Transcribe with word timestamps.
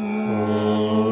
呜 0.00 1.09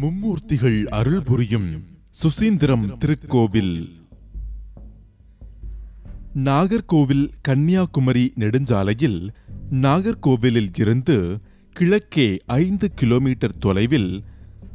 மும்மூர்த்திகள் 0.00 0.84
அருள் 0.84 1.22
புரியும் 1.22 1.84
சுசீந்திரம் 2.10 2.96
திருக்கோவில். 3.04 3.90
நாகர்கோவில் 6.34 7.30
கன்னியாகுமரி 7.42 8.32
நெடுஞ்சாலையில் 8.38 9.28
நாகர்கோவிலில் 9.72 10.70
இருந்து 10.78 11.40
கிழக்கே 11.72 12.38
ஐந்து 12.46 12.94
கிலோமீட்டர் 12.94 13.58
தொலைவில் 13.58 14.24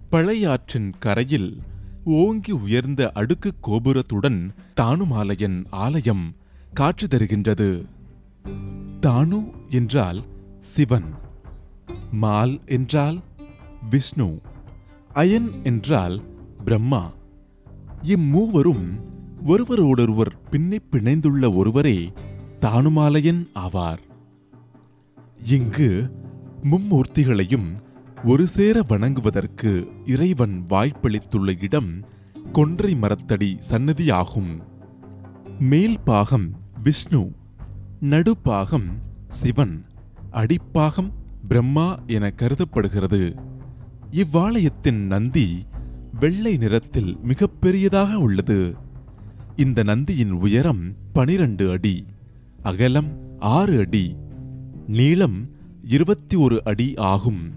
பழையாற்றின் 0.09 0.94
கரையில் 0.99 1.61
ஓங்கி 2.03 2.52
உயர்ந்த 2.52 3.11
அடுக்கு 3.11 3.53
கோபுரத்துடன் 3.63 4.49
தானுமாலையன் 4.81 5.66
ஆலயம் 5.69 6.35
காட்சி 6.73 7.08
தருகின்றது. 7.08 7.85
தானு 9.02 9.52
என்றால் 9.69 10.23
சிவன் 10.59 11.13
மால் 12.11 12.59
என்றால் 12.66 13.22
விஷ்ணு. 13.89 14.39
அயன் 15.14 15.52
என்றால் 15.64 16.22
பிரம்மா. 16.66 17.12
இம்மூவரும் 18.04 19.02
ஒருவரோடொருவர் 19.45 20.50
பின்னைப் 20.50 20.84
பிணைந்துள்ள 20.92 21.56
ஒருவரே 21.56 22.12
தானுமாலையன் 22.62 23.48
ஆவார். 23.56 23.98
இங்கு 25.45 26.12
மும்மூர்த்திகளையும் 26.64 27.78
ஒரு 28.23 28.48
சேர 28.48 28.81
வணங்குவதற்கு 28.90 29.88
இறைவன் 30.06 30.66
வாய்ப்பளித்துள்ள 30.70 31.64
இடம் 31.64 31.92
கொன்றை 32.52 32.96
மரத்தடி 32.96 33.58
சன்னதியாகும் 33.70 34.62
மேல் 35.59 36.00
பாகம் 36.00 36.52
விஷ்ணு 36.84 37.31
நடுப்பாகம் 38.02 38.90
சிவன் 39.28 39.86
அடிப்பாகம் 40.31 41.12
பிரம்மா 41.48 42.00
என 42.08 42.30
கருதப்படுகிறது. 42.30 43.50
இவ்வாலயத்தின் 44.12 44.98
நந்தி 44.98 45.66
வெள்ளை 46.20 46.58
நிறத்தில் 46.58 47.17
மிகப்பெரியதாக 47.23 48.14
உள்ளது. 48.14 48.76
இந்த 49.56 49.84
நந்தியின் 49.84 50.31
உயரம் 50.31 50.94
பனிரண்டு 51.14 51.72
அடி 51.72 52.06
அகலம் 52.62 53.38
ஆறு 53.40 53.80
அடி 53.80 54.16
நீளம் 54.88 55.50
இருபத்தி 55.84 56.36
ஒரு 56.36 56.62
அடி 56.64 56.94
ஆகும். 56.95 57.52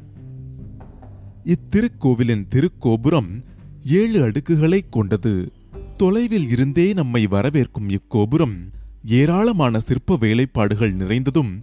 இத்திருக்கோவிலின் 1.45 2.47
திருக்கோபுரம் 2.49 3.41
ஏழு 3.85 4.29
அடுக்குகளைக் 4.29 4.89
கொண்டது. 4.91 5.53
தொலைவில் 5.97 6.49
இருந்தே 6.49 6.93
நம்மை 6.93 7.27
வரவேற்கும் 7.27 7.89
இக்கோபுரம் 7.89 8.57
ஏராளமான 9.05 9.79
சிற்ப 9.79 10.17
வேலைப்பாடுகள் 10.21 10.95
நிறைந்ததும் 10.95 11.63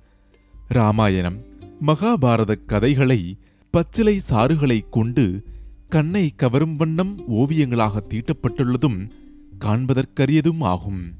ராமாயணம் 0.67 1.37
மகாபாரத 1.87 2.65
கதைகளை 2.65 3.37
பச்சிலை 3.71 4.21
சாறுகளைக் 4.29 4.89
கொண்டு 4.89 5.43
கண்ணை 5.89 6.33
கவரும் 6.35 6.75
வண்ணம் 6.75 7.27
ஓவியங்களாக 7.27 8.03
தீட்டப்பட்டுள்ளதும் 8.09 9.09
காண்பதற்கரியதும் 9.59 10.59
ஆகும். 10.59 11.13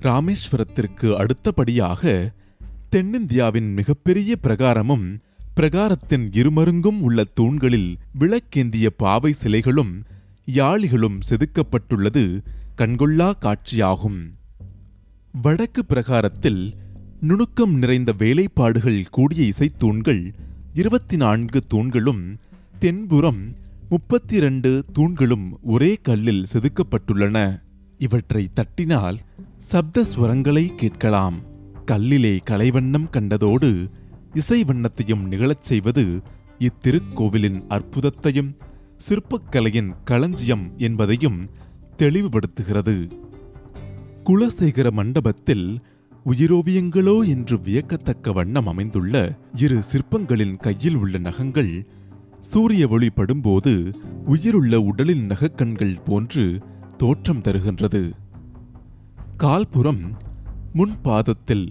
ராமேஸ்வரத்திற்கு 0.00 1.16
அடுத்தபடியாக 1.16 2.32
தென்னிந்தியாவின் 2.90 3.72
மிகப்பெரிய 3.72 4.36
பிரகாரமும் 4.42 5.18
பிரகாரத்தின் 5.56 6.28
இருமருங்கும் 6.32 7.00
உள்ள 7.00 7.24
தூண்களில் 7.24 7.96
விளக்கேந்திய 8.20 8.86
பாவை 8.96 9.34
சிலைகளும் 9.42 10.04
யாழிகளும் 10.44 11.20
செதுக்கப்பட்டுள்ளது 11.28 12.40
கண்கொள்ளா 12.78 13.32
காட்சியாகும். 13.40 14.32
வடக்கு 15.42 15.84
பிரகாரத்தில் 15.84 16.74
நுணுக்கம் 17.20 17.74
நிறைந்த 17.74 18.14
வேலைப்பாடுகள் 18.18 19.04
கூடிய 19.10 19.48
இசைத்தூண்கள் 19.48 20.32
இருபத்தி 20.78 21.16
நான்கு 21.16 21.60
தூண்களும் 21.68 22.36
தென்புறம் 22.78 23.54
முப்பத்தி 23.88 24.36
இரண்டு 24.36 24.84
தூண்களும் 24.92 25.58
ஒரே 25.62 25.98
கல்லில் 26.02 26.46
செதுக்கப்பட்டுள்ளன. 26.52 27.62
இவற்றை 27.98 28.48
தட்டினால் 28.54 29.16
சப்த 29.58 30.04
ஸ்வரங்களை 30.14 30.74
கேட்கலாம். 30.74 31.40
கல்லிலே 31.90 32.38
கலைவண்ணம் 32.50 33.08
கண்டதோடு 33.12 33.90
இசை 34.34 34.64
வண்ணத்தையும் 34.64 35.26
நிகழச் 35.26 35.62
செய்வது 35.62 36.20
இத்திருக்கோவிலின் 36.58 37.60
அற்புதத்தையும் 37.68 38.56
சிற்பக்கலையின் 39.08 39.94
களஞ்சியம் 40.04 40.72
என்பதையும் 40.76 41.50
தெளிவுபடுத்துகிறது. 41.98 43.10
குலசேகர 44.24 44.90
மண்டபத்தில் 44.90 45.80
உயிரோவியங்களோ 46.30 47.28
என்று 47.28 47.56
வியக்கத்தக்க 47.58 48.32
வண்ணம் 48.32 48.66
அமைந்துள்ள 48.66 49.38
இரு 49.54 49.82
சிற்பங்களின் 49.90 50.56
கையில் 50.56 50.94
உள்ள 50.94 51.18
நகங்கள் 51.18 51.86
சூரிய 52.40 52.88
ஒளி 52.88 53.08
படும்போது 53.16 53.72
உயிருள்ள 54.26 54.80
உடலின் 54.80 55.24
நகக்கண்கள் 55.26 55.94
போன்று 56.04 56.44
தோற்றம் 56.96 57.42
தருகின்றது. 57.42 58.02
கால்புறம் 59.36 60.02
முன்பாதத்தில் 60.74 61.66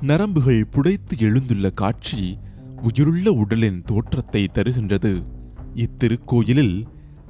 நரம்புகள் 0.00 0.62
புடைத்து 0.72 1.16
எழுந்துள்ள 1.18 1.70
காட்சி 1.74 2.38
உயிருள்ள 2.82 3.32
உடலின் 3.32 3.82
தோற்றத்தை 3.82 4.48
தருகின்றது. 4.52 5.22
இத்திருக்கோயிலில் 5.74 6.76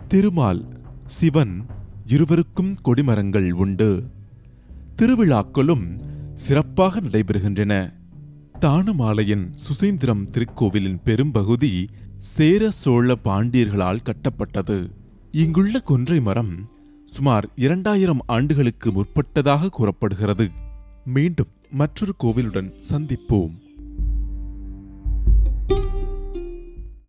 திருமால் 0.09 0.63
சிவன் 1.07 1.55
இருவருக்கும் 2.07 2.73
கொடிமரங்கள் 2.85 3.51
உண்டு. 3.51 3.91
திருவிழாக்களும் 4.97 5.87
சிறப்பாக 6.41 7.01
நடைபெறுகின்றன. 7.01 7.93
தானுமாலையின் 8.61 9.53
சுசீந்திரம் 9.57 10.29
திருக்கோவிலின் 10.31 11.01
பெரும்பகுதி 11.05 11.85
சேர 12.19 12.71
சோழ 12.71 13.17
பாண்டியர்களால் 13.25 14.03
கட்டப்பட்டது. 14.03 14.91
இங்குள்ள 15.31 15.81
கொன்றை 15.81 16.21
மரம் 16.21 16.55
சுமார் 17.07 17.49
இரண்டாயிரம் 17.57 18.23
ஆண்டுகளுக்கு 18.27 18.93
முற்பட்டதாக 18.93 19.69
கூறப்படுகிறது. 19.69 20.51
மீண்டும் 21.05 21.53
மற்றொரு 21.71 22.15
கோவிலுடன் 22.17 22.75
சந்திப்போம். 22.91 23.70